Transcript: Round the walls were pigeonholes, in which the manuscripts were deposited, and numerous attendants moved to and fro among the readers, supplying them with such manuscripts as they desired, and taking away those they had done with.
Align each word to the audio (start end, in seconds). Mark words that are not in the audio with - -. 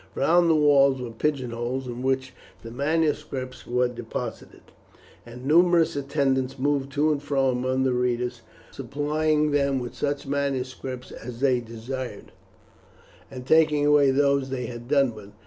Round 0.15 0.49
the 0.49 0.55
walls 0.55 0.99
were 0.99 1.11
pigeonholes, 1.11 1.85
in 1.85 2.01
which 2.01 2.33
the 2.63 2.71
manuscripts 2.71 3.67
were 3.67 3.87
deposited, 3.87 4.63
and 5.27 5.45
numerous 5.45 5.95
attendants 5.95 6.57
moved 6.57 6.91
to 6.93 7.11
and 7.11 7.21
fro 7.21 7.49
among 7.51 7.83
the 7.83 7.93
readers, 7.93 8.41
supplying 8.71 9.51
them 9.51 9.77
with 9.77 9.93
such 9.93 10.25
manuscripts 10.25 11.11
as 11.11 11.39
they 11.39 11.59
desired, 11.59 12.31
and 13.29 13.45
taking 13.45 13.85
away 13.85 14.09
those 14.09 14.49
they 14.49 14.65
had 14.65 14.87
done 14.87 15.13
with. 15.13 15.33